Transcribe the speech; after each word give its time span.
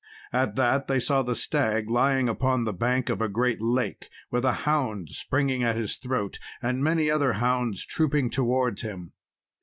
At 0.33 0.55
that 0.55 0.87
they 0.87 0.99
saw 0.99 1.21
the 1.21 1.35
stag 1.35 1.87
lying 1.87 2.27
upon 2.27 2.63
the 2.63 2.73
bank 2.73 3.07
of 3.07 3.21
a 3.21 3.29
great 3.29 3.61
lake, 3.61 4.09
with 4.31 4.43
a 4.43 4.51
hound 4.65 5.09
springing 5.11 5.61
at 5.61 5.75
his 5.75 5.97
throat, 5.97 6.39
and 6.59 6.83
many 6.83 7.11
other 7.11 7.33
hounds 7.33 7.85
trooping 7.85 8.31
towards 8.31 8.81
him. 8.81 9.13